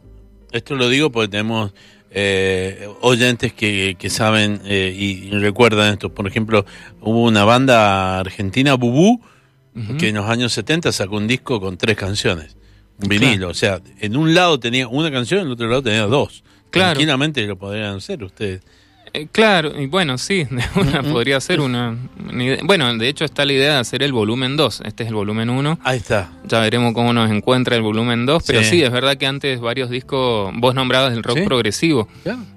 esto 0.50 0.74
lo 0.74 0.88
digo 0.88 1.10
porque 1.10 1.28
tenemos 1.28 1.72
eh, 2.10 2.88
oyentes 3.02 3.52
que, 3.52 3.96
que 3.98 4.10
saben 4.10 4.60
eh, 4.64 4.92
y, 4.94 5.28
y 5.28 5.30
recuerdan 5.30 5.92
esto. 5.92 6.12
Por 6.12 6.26
ejemplo, 6.26 6.66
hubo 7.00 7.22
una 7.22 7.44
banda 7.44 8.18
argentina, 8.18 8.74
Bubú, 8.74 9.22
Que 9.98 10.08
en 10.08 10.16
los 10.16 10.28
años 10.28 10.52
70 10.52 10.92
sacó 10.92 11.16
un 11.16 11.26
disco 11.26 11.60
con 11.60 11.76
tres 11.78 11.96
canciones. 11.96 12.56
Un 13.02 13.08
vinilo, 13.08 13.48
o 13.48 13.54
sea, 13.54 13.80
en 14.00 14.16
un 14.16 14.34
lado 14.34 14.60
tenía 14.60 14.86
una 14.86 15.10
canción, 15.10 15.40
en 15.40 15.46
el 15.46 15.52
otro 15.52 15.66
lado 15.68 15.82
tenía 15.82 16.02
dos. 16.02 16.44
Claro. 16.70 16.92
Tranquilamente 16.92 17.46
lo 17.46 17.56
podrían 17.56 17.96
hacer 17.96 18.22
ustedes. 18.22 18.62
Eh, 19.14 19.26
claro, 19.30 19.78
y 19.78 19.86
bueno, 19.86 20.16
sí, 20.16 20.46
una, 20.76 21.02
podría 21.02 21.38
ser 21.40 21.60
una, 21.60 21.96
Bueno, 22.64 22.96
de 22.96 23.08
hecho 23.08 23.24
está 23.24 23.44
la 23.44 23.52
idea 23.52 23.74
de 23.74 23.78
hacer 23.80 24.02
el 24.02 24.12
volumen 24.12 24.56
2. 24.56 24.82
Este 24.84 25.02
es 25.02 25.08
el 25.08 25.14
volumen 25.14 25.50
1. 25.50 25.80
Ahí 25.84 25.98
está. 25.98 26.32
Ya 26.46 26.60
veremos 26.60 26.94
cómo 26.94 27.12
nos 27.12 27.30
encuentra 27.30 27.76
el 27.76 27.82
volumen 27.82 28.24
2. 28.24 28.42
Pero 28.46 28.62
sí. 28.62 28.82
es 28.82 28.90
verdad 28.90 29.18
que 29.18 29.26
antes 29.26 29.60
varios 29.60 29.90
discos, 29.90 30.50
vos 30.54 30.74
nombrabas 30.74 31.12
el 31.12 31.22
rock 31.22 31.44
progresivo. 31.44 32.08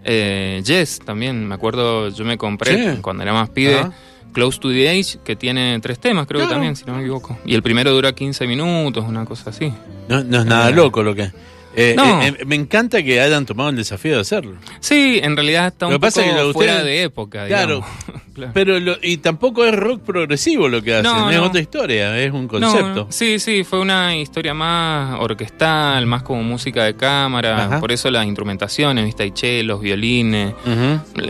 Eh, 0.06 0.62
yes, 0.66 1.00
también, 1.04 1.46
me 1.46 1.56
acuerdo, 1.56 2.10
yo 2.10 2.24
me 2.24 2.38
compré 2.38 3.00
cuando 3.02 3.24
era 3.24 3.34
más 3.34 3.50
pibe. 3.50 3.90
Close 4.36 4.60
to 4.60 4.70
the 4.70 4.90
Age, 4.90 5.20
que 5.24 5.38
tiene 5.38 5.80
tres 5.80 5.98
temas, 5.98 6.28
creo 6.28 6.42
que 6.42 6.54
también, 6.54 6.76
si 6.76 6.84
no 6.84 6.94
me 6.94 7.00
equivoco. 7.00 7.40
Y 7.46 7.56
el 7.56 7.64
primero 7.64 7.94
dura 7.94 8.12
15 8.12 8.46
minutos, 8.48 9.06
una 9.08 9.24
cosa 9.24 9.52
así. 9.52 9.72
No, 10.10 10.26
no 10.26 10.40
es 10.40 10.46
nada 10.46 10.70
eh, 10.70 10.74
loco 10.74 11.04
lo 11.04 11.16
que. 11.16 11.32
Eh, 11.76 11.94
no. 11.96 12.22
Eh, 12.22 12.36
eh, 12.40 12.46
me 12.46 12.56
encanta 12.56 13.04
que 13.04 13.20
hayan 13.20 13.46
tomado 13.46 13.70
el 13.70 13.76
desafío 13.76 14.16
de 14.16 14.22
hacerlo. 14.22 14.56
Sí, 14.80 15.20
en 15.22 15.36
realidad 15.36 15.68
está 15.68 15.88
un 15.88 16.00
poco 16.00 16.54
fuera 16.54 16.84
de 16.84 17.04
época. 17.04 17.48
Claro, 17.48 17.84
pero 18.54 18.78
y 19.02 19.18
tampoco 19.18 19.66
es 19.66 19.76
rock 19.76 20.02
progresivo 20.02 20.68
lo 20.70 20.82
que 20.82 20.96
hacen, 20.96 21.30
es 21.32 21.40
otra 21.40 21.62
historia, 21.62 22.18
es 22.18 22.32
un 22.32 22.48
concepto. 22.48 23.08
sí, 23.10 23.40
sí, 23.40 23.64
fue 23.64 23.80
una 23.80 24.16
historia 24.16 24.54
más 24.54 25.20
orquestal, 25.20 26.06
más 26.06 26.24
como 26.24 26.44
música 26.44 26.84
de 26.84 26.96
cámara, 26.96 27.80
por 27.80 27.92
eso 27.92 28.10
las 28.10 28.26
instrumentaciones, 28.26 29.06
viste, 29.06 29.24
hay 29.24 29.32
chelos, 29.32 29.82
violines. 29.82 30.54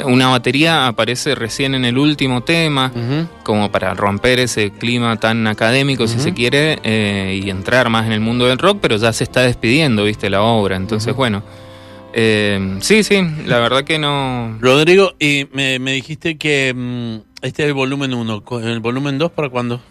Una 0.05 0.29
batería 0.29 0.87
aparece 0.87 1.35
recién 1.35 1.75
en 1.75 1.85
el 1.85 1.97
último 1.97 2.43
tema, 2.43 2.91
como 3.43 3.71
para 3.71 3.93
romper 3.93 4.39
ese 4.39 4.71
clima 4.71 5.17
tan 5.17 5.47
académico, 5.47 6.07
si 6.07 6.19
se 6.19 6.33
quiere, 6.33 6.79
y 7.33 7.49
entrar 7.49 7.89
más 7.89 8.05
en 8.05 8.11
el 8.11 8.19
mundo 8.19 8.45
del 8.45 8.57
rock, 8.57 8.79
pero 8.81 8.97
ya 8.97 9.11
se 9.13 9.23
está 9.23 9.41
despidiendo, 9.41 10.03
viste, 10.03 10.29
la 10.35 10.41
obra. 10.41 10.75
Entonces, 10.75 11.15
bueno. 11.15 11.43
Eh, 12.17 12.77
sí, 12.79 13.03
sí, 13.03 13.21
la 13.45 13.59
verdad 13.59 13.83
que 13.83 13.99
no. 13.99 14.57
Rodrigo, 14.61 15.13
y 15.19 15.47
me, 15.51 15.79
dijiste 15.79 16.37
que 16.37 16.73
mm, 16.73 17.45
este 17.45 17.63
es 17.63 17.67
el 17.67 17.73
volumen 17.73 18.13
1. 18.13 18.43
¿El 18.63 18.79
volumen 18.79 19.17
2 19.17 19.31
para 19.31 19.49
cuándo? 19.49 19.81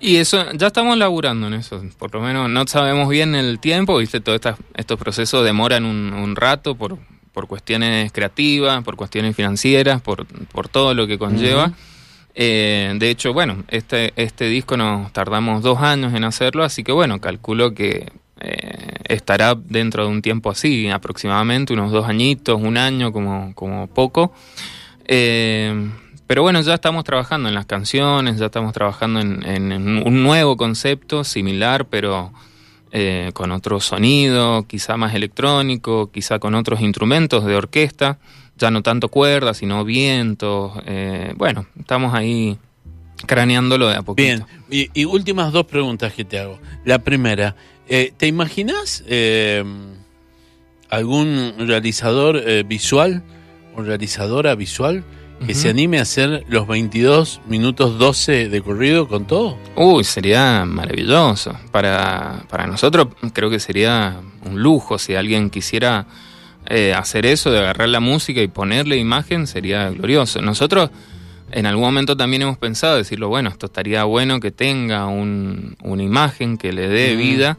Y 0.00 0.16
eso, 0.16 0.44
ya 0.52 0.66
estamos 0.66 0.98
laburando 0.98 1.46
en 1.46 1.54
eso. 1.54 1.82
Por 1.98 2.12
lo 2.14 2.20
menos 2.20 2.50
no 2.50 2.66
sabemos 2.66 3.08
bien 3.08 3.34
el 3.34 3.60
tiempo, 3.60 3.98
¿viste? 3.98 4.20
Todos 4.20 4.40
estos 4.74 4.98
procesos 4.98 5.44
demoran 5.44 5.84
un, 5.84 6.36
rato 6.36 6.74
por, 6.74 6.98
por 7.32 7.46
cuestiones 7.46 8.12
creativas, 8.12 8.82
por 8.82 8.96
cuestiones 8.96 9.34
financieras, 9.36 10.02
por, 10.02 10.26
por 10.26 10.68
todo 10.68 10.94
lo 10.94 11.06
que 11.06 11.16
conlleva. 11.16 11.72
Eh, 12.34 12.92
de 12.98 13.08
hecho, 13.08 13.32
bueno, 13.32 13.64
este, 13.68 14.12
este 14.16 14.46
disco 14.46 14.76
nos 14.76 15.12
tardamos 15.12 15.62
dos 15.62 15.80
años 15.80 16.12
en 16.12 16.24
hacerlo, 16.24 16.64
así 16.64 16.84
que 16.84 16.92
bueno, 16.92 17.18
calculo 17.20 17.72
que 17.72 18.12
eh, 18.38 18.96
estará 19.04 19.54
dentro 19.54 20.04
de 20.04 20.10
un 20.10 20.20
tiempo 20.20 20.50
así, 20.50 20.88
aproximadamente 20.90 21.72
unos 21.72 21.90
dos 21.90 22.06
añitos, 22.06 22.60
un 22.60 22.76
año 22.76 23.12
como, 23.12 23.54
como 23.54 23.86
poco. 23.86 24.32
Eh, 25.06 25.90
pero 26.26 26.42
bueno, 26.42 26.60
ya 26.60 26.74
estamos 26.74 27.04
trabajando 27.04 27.48
en 27.48 27.54
las 27.54 27.66
canciones, 27.66 28.38
ya 28.38 28.46
estamos 28.46 28.72
trabajando 28.72 29.20
en, 29.20 29.72
un 29.72 30.22
nuevo 30.22 30.56
concepto 30.56 31.24
similar, 31.24 31.86
pero 31.86 32.32
eh, 32.90 33.30
con 33.32 33.52
otro 33.52 33.80
sonido, 33.80 34.66
quizá 34.66 34.96
más 34.96 35.14
electrónico, 35.14 36.10
quizá 36.10 36.38
con 36.38 36.54
otros 36.54 36.80
instrumentos 36.80 37.44
de 37.44 37.54
orquesta, 37.54 38.18
ya 38.58 38.70
no 38.70 38.82
tanto 38.82 39.08
cuerdas, 39.08 39.58
sino 39.58 39.84
vientos. 39.84 40.72
bueno, 41.36 41.66
estamos 41.78 42.12
ahí 42.12 42.58
craneándolo 43.24 43.88
de 43.88 43.94
a 43.94 44.02
poquito. 44.02 44.46
Bien, 44.68 44.90
y 44.92 45.04
últimas 45.04 45.52
dos 45.52 45.66
preguntas 45.66 46.12
que 46.12 46.24
te 46.24 46.40
hago. 46.40 46.58
La 46.84 46.98
primera, 46.98 47.54
eh, 47.88 48.12
¿Te 48.16 48.26
imaginas 48.26 49.04
eh, 49.06 49.64
algún 50.90 51.54
realizador 51.58 52.36
eh, 52.36 52.64
visual 52.66 53.22
o 53.76 53.82
realizadora 53.82 54.54
visual 54.54 55.04
que 55.46 55.54
se 55.54 55.68
anime 55.68 55.98
a 55.98 56.02
hacer 56.02 56.44
los 56.48 56.66
22 56.66 57.42
minutos 57.46 57.98
12 57.98 58.48
de 58.48 58.62
corrido 58.62 59.06
con 59.06 59.26
todo? 59.26 59.58
Uy, 59.76 60.02
sería 60.02 60.64
maravilloso. 60.64 61.54
Para, 61.70 62.44
para 62.48 62.66
nosotros 62.66 63.08
creo 63.34 63.50
que 63.50 63.60
sería 63.60 64.18
un 64.46 64.62
lujo 64.62 64.98
si 64.98 65.14
alguien 65.14 65.50
quisiera 65.50 66.06
hacer 66.96 67.26
eso, 67.26 67.50
de 67.50 67.58
agarrar 67.58 67.90
la 67.90 68.00
música 68.00 68.40
y 68.40 68.48
ponerle 68.48 68.96
imagen, 68.96 69.46
sería 69.46 69.90
glorioso. 69.90 70.40
Nosotros 70.40 70.90
en 71.52 71.66
algún 71.66 71.84
momento 71.84 72.16
también 72.16 72.42
hemos 72.42 72.58
pensado 72.58 72.96
decirlo, 72.96 73.28
bueno, 73.28 73.50
esto 73.50 73.66
estaría 73.66 74.04
bueno 74.04 74.40
que 74.40 74.50
tenga 74.50 75.06
un, 75.06 75.76
una 75.82 76.02
imagen 76.02 76.58
que 76.58 76.72
le 76.72 76.88
dé 76.88 77.16
vida, 77.16 77.58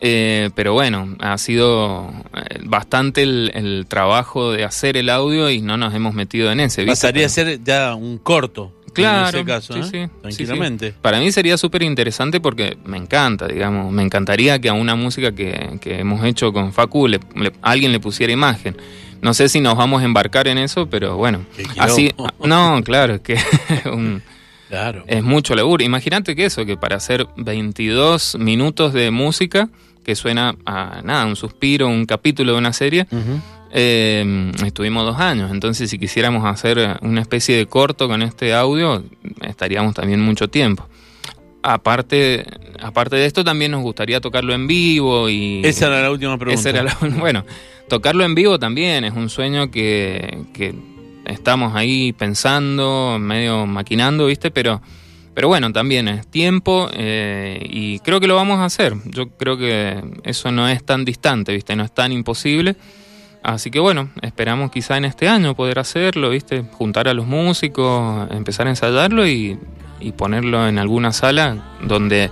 eh, 0.00 0.50
pero 0.54 0.74
bueno, 0.74 1.16
ha 1.20 1.38
sido 1.38 2.12
eh, 2.34 2.60
bastante 2.64 3.22
el, 3.22 3.86
trabajo 3.88 4.52
de 4.52 4.64
hacer 4.64 4.96
el 4.96 5.08
audio 5.08 5.50
y 5.50 5.62
no 5.62 5.76
nos 5.76 5.94
hemos 5.94 6.14
metido 6.14 6.52
en 6.52 6.60
ese. 6.60 6.84
Pasaría 6.84 7.26
a 7.26 7.28
ser 7.30 7.62
ya 7.64 7.94
un 7.94 8.18
corto. 8.18 8.72
Claro, 8.92 9.28
en 9.28 9.34
ese 9.34 9.44
caso, 9.44 9.82
sí, 9.82 9.96
¿eh? 9.96 10.10
tranquilamente. 10.20 10.94
Para 11.00 11.18
mí 11.18 11.32
sería 11.32 11.56
súper 11.56 11.82
interesante 11.82 12.40
porque 12.40 12.76
me 12.84 12.96
encanta, 12.96 13.48
digamos, 13.48 13.92
me 13.92 14.02
encantaría 14.02 14.60
que 14.60 14.68
a 14.68 14.72
una 14.72 14.94
música 14.94 15.32
que, 15.32 15.78
hemos 15.84 16.24
hecho 16.24 16.52
con 16.52 16.72
Facu 16.72 17.08
alguien 17.60 17.90
le 17.90 17.98
pusiera 17.98 18.32
imagen. 18.32 18.76
No 19.24 19.32
sé 19.32 19.48
si 19.48 19.62
nos 19.62 19.74
vamos 19.74 20.02
a 20.02 20.04
embarcar 20.04 20.48
en 20.48 20.58
eso, 20.58 20.86
pero 20.86 21.16
bueno. 21.16 21.46
Así, 21.78 22.12
no, 22.44 22.82
claro, 22.84 23.14
es 23.14 23.20
que 23.22 23.38
claro. 24.68 25.04
es 25.06 25.22
mucho 25.22 25.54
laburo. 25.54 25.82
Imagínate 25.82 26.36
que 26.36 26.44
eso, 26.44 26.66
que 26.66 26.76
para 26.76 26.96
hacer 26.96 27.26
22 27.38 28.36
minutos 28.38 28.92
de 28.92 29.10
música, 29.10 29.70
que 30.04 30.14
suena 30.14 30.54
a 30.66 31.00
nada, 31.02 31.24
un 31.24 31.36
suspiro, 31.36 31.88
un 31.88 32.04
capítulo 32.04 32.52
de 32.52 32.58
una 32.58 32.74
serie, 32.74 33.06
eh, 33.72 34.52
estuvimos 34.62 35.06
dos 35.06 35.18
años. 35.18 35.50
Entonces, 35.50 35.88
si 35.88 35.98
quisiéramos 35.98 36.44
hacer 36.44 36.98
una 37.00 37.22
especie 37.22 37.56
de 37.56 37.64
corto 37.64 38.08
con 38.08 38.20
este 38.20 38.52
audio, 38.52 39.02
estaríamos 39.40 39.94
también 39.94 40.20
mucho 40.20 40.48
tiempo 40.48 40.86
aparte, 41.64 42.44
aparte 42.80 43.16
de 43.16 43.24
esto, 43.24 43.42
también 43.42 43.70
nos 43.70 43.82
gustaría 43.82 44.20
tocarlo 44.20 44.52
en 44.52 44.66
vivo 44.66 45.30
y... 45.30 45.62
Esa 45.64 45.86
era 45.86 46.02
la 46.02 46.10
última 46.10 46.36
pregunta. 46.36 46.84
bueno, 47.18 47.44
tocarlo 47.88 48.22
en 48.24 48.34
vivo 48.34 48.58
también 48.58 49.04
es 49.04 49.14
un 49.14 49.30
sueño 49.30 49.70
que, 49.70 50.44
estamos 51.24 51.74
ahí 51.74 52.12
pensando, 52.12 53.16
medio 53.18 53.64
maquinando, 53.64 54.26
¿viste? 54.26 54.50
Pero, 54.50 54.82
pero 55.32 55.48
bueno, 55.48 55.72
también 55.72 56.06
es 56.06 56.26
tiempo 56.26 56.90
eh, 56.92 57.58
y 57.64 57.98
creo 58.00 58.20
que 58.20 58.26
lo 58.26 58.36
vamos 58.36 58.58
a 58.58 58.66
hacer. 58.66 58.94
Yo 59.06 59.30
creo 59.30 59.56
que 59.56 60.04
eso 60.22 60.52
no 60.52 60.68
es 60.68 60.84
tan 60.84 61.06
distante, 61.06 61.54
¿viste? 61.54 61.74
No 61.76 61.84
es 61.84 61.94
tan 61.94 62.12
imposible. 62.12 62.76
Así 63.42 63.70
que 63.70 63.80
bueno, 63.80 64.10
esperamos 64.20 64.70
quizá 64.70 64.98
en 64.98 65.06
este 65.06 65.28
año 65.28 65.54
poder 65.54 65.78
hacerlo, 65.78 66.28
¿viste? 66.28 66.62
Juntar 66.72 67.08
a 67.08 67.14
los 67.14 67.26
músicos, 67.26 68.30
empezar 68.30 68.66
a 68.66 68.70
ensayarlo 68.70 69.26
y 69.26 69.58
y 70.04 70.12
ponerlo 70.12 70.68
en 70.68 70.78
alguna 70.78 71.12
sala 71.12 71.76
donde 71.82 72.30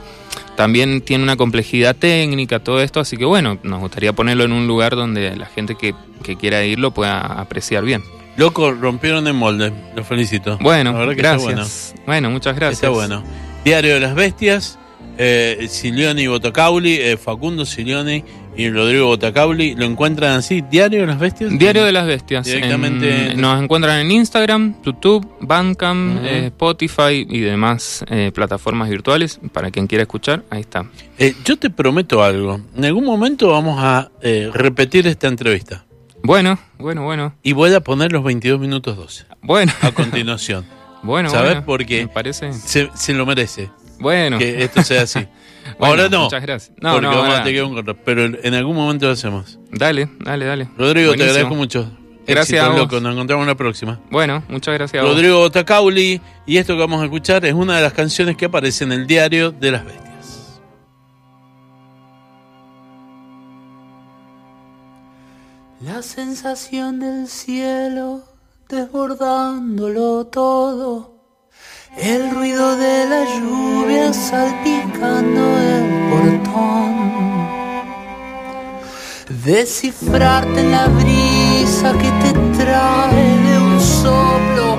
también 0.57 1.01
tiene 1.01 1.25
una 1.25 1.37
complejidad 1.37 1.97
técnica, 1.97 2.61
todo 2.61 2.83
esto, 2.83 3.01
así 3.01 3.17
que 3.17 3.25
bueno, 3.25 3.59
nos 3.63 3.81
gustaría 3.81 4.13
ponerlo 4.13 4.45
en 4.45 4.53
un 4.53 4.67
lugar 4.67 4.95
donde 4.95 5.35
la 5.37 5.47
gente 5.47 5.77
que, 5.77 5.95
quiera 6.39 6.65
ir 6.65 6.79
lo 6.79 6.93
pueda 6.93 7.21
apreciar 7.21 7.85
bien. 7.85 8.03
Loco, 8.37 8.73
rompieron 8.73 9.27
el 9.27 9.35
molde, 9.35 9.73
lo 9.95 10.05
felicito. 10.05 10.59
Bueno, 10.61 10.95
gracias. 11.17 11.95
Bueno. 12.07 12.31
muchas 12.31 12.57
gracias. 12.57 12.83
Está 12.83 12.91
bueno. 12.91 13.23
Diario 13.65 13.95
de 13.95 14.01
las 14.01 14.15
Bestias, 14.15 14.79
eh, 15.19 15.67
Silioni 15.69 16.27
Botocauli, 16.27 16.95
eh, 16.95 17.17
Facundo 17.17 17.65
Silioni 17.67 18.25
y 18.57 18.71
Rodrigo 18.71 19.07
Botacauli. 19.07 19.75
¿Lo 19.75 19.85
encuentran 19.85 20.33
así? 20.33 20.63
¿Diario 20.63 21.01
de 21.01 21.07
las 21.07 21.19
Bestias? 21.19 21.59
Diario 21.59 21.85
de 21.85 21.93
las 21.93 22.07
Bestias. 22.07 22.47
Directamente. 22.47 23.35
nos 23.37 23.63
encuentran 23.63 24.01
en 24.01 24.11
Instagram, 24.11 24.83
YouTube, 24.83 25.27
Bandcamp, 25.41 26.25
eh, 26.25 26.47
Spotify 26.47 27.27
y 27.29 27.41
demás 27.41 28.05
eh, 28.09 28.31
plataformas 28.35 28.89
virtuales. 28.89 29.41
Para 29.53 29.71
quien 29.71 29.87
quiera 29.87 30.03
escuchar, 30.03 30.45
ahí 30.51 30.61
está. 30.61 30.87
Eh, 31.19 31.35
yo 31.45 31.57
te 31.59 31.71
prometo 31.71 32.23
algo. 32.23 32.61
En 32.77 32.85
algún 32.85 33.05
momento 33.05 33.49
vamos 33.49 33.79
a 33.83 34.11
repetir 34.53 35.07
esta 35.07 35.29
entrevista. 35.29 35.85
Bueno, 36.25 36.59
bueno, 36.79 37.03
bueno. 37.03 37.35
Y 37.43 37.53
voy 37.53 37.75
a 37.75 37.81
poner 37.81 38.13
los 38.13 38.23
22 38.23 38.61
minutos 38.61 38.97
12. 38.97 39.27
Bueno. 39.43 39.73
A 39.81 39.91
continuación. 39.91 40.65
bueno, 41.03 41.31
¿Sabes? 41.31 41.63
Porque 41.63 42.07
parece... 42.07 42.53
se, 42.53 42.91
se 42.95 43.13
lo 43.13 43.27
merece. 43.27 43.71
Bueno. 43.99 44.39
Que 44.39 44.63
esto 44.63 44.83
sea 44.83 45.03
así. 45.03 45.21
Ahora 45.83 46.09
no. 46.09 46.25
Muchas 46.25 46.43
gracias. 46.43 46.77
No, 46.81 46.93
porque 46.93 47.07
vamos 47.07 47.35
a 47.35 47.45
tener 47.45 47.65
un 47.65 47.97
pero 48.05 48.25
en 48.25 48.55
algún 48.55 48.77
momento 48.77 49.07
lo 49.07 49.13
hacemos. 49.13 49.59
Dale, 49.71 50.09
dale, 50.21 50.45
dale. 50.45 50.69
Rodrigo, 50.77 51.15
te 51.15 51.25
agradezco 51.25 51.55
mucho. 51.55 51.91
Gracias. 52.27 52.77
loco. 52.77 53.01
Nos 53.01 53.15
encontramos 53.15 53.43
en 53.43 53.49
la 53.49 53.55
próxima. 53.57 54.01
Bueno, 54.11 54.45
muchas 54.49 54.75
gracias. 54.75 55.03
Rodrigo 55.03 55.51
Tacauli. 55.51 56.21
Y 56.47 56.57
esto 56.57 56.75
que 56.75 56.81
vamos 56.81 57.03
a 57.03 57.05
escuchar 57.05 57.45
es 57.45 57.55
una 57.55 57.77
de 57.77 57.83
las 57.83 57.93
canciones 57.93 58.37
que 58.37 58.47
aparece 58.47 58.85
en 58.85 58.93
el 58.93 59.07
diario 59.07 59.51
de 59.51 59.71
las 59.71 59.85
bestias. 59.85 60.61
La 65.81 66.01
sensación 66.03 67.01
del 67.01 67.27
cielo 67.27 68.23
desbordándolo 68.69 70.27
todo 70.27 71.12
el 71.97 72.31
ruido 72.31 72.77
de 72.77 73.07
la 73.07 73.25
lluvia 73.25 74.13
salpicando 74.13 75.59
el 75.59 75.85
portón. 76.11 76.93
Descifrarte 79.45 80.61
en 80.61 80.71
la 80.71 80.87
brisa 80.89 81.93
que 81.93 82.11
te 82.23 82.33
trae 82.59 83.39
de 83.39 83.59
un 83.59 83.81
soplo 83.81 84.79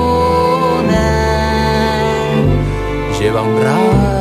Lleva 3.20 3.42
un 3.42 3.62
rato. 3.62 4.21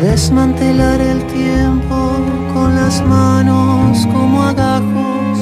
Desmantelar 0.00 1.00
el 1.00 1.24
tiempo 1.26 2.16
con 2.52 2.74
las 2.74 3.00
manos 3.06 4.06
como 4.12 4.42
agajos. 4.42 5.38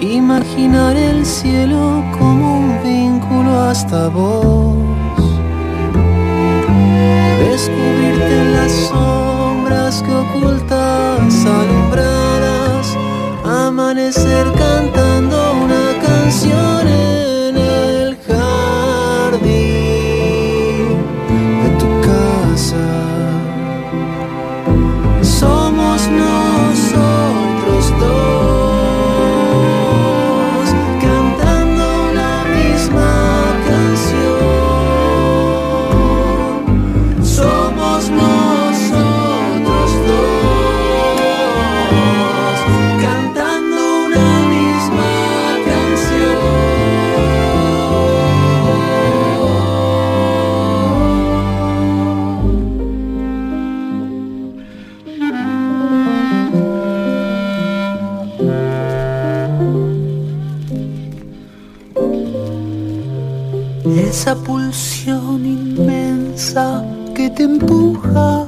Imaginar 0.00 0.96
el 0.96 1.26
cielo 1.26 2.04
como 2.18 2.60
un 2.60 2.82
vínculo 2.82 3.60
hasta 3.60 4.08
vos. 4.08 4.76
Descubrirte 7.40 8.40
en 8.40 8.52
las 8.52 8.72
sombras 8.72 10.02
que 10.02 10.14
ocultas, 10.14 11.46
alumbradas. 11.46 12.96
Amanecer 13.44 14.46
cantando 14.52 15.11
Esa 64.12 64.34
pulsión 64.34 65.46
inmensa 65.46 66.84
que 67.14 67.30
te 67.30 67.44
empuja 67.44 68.46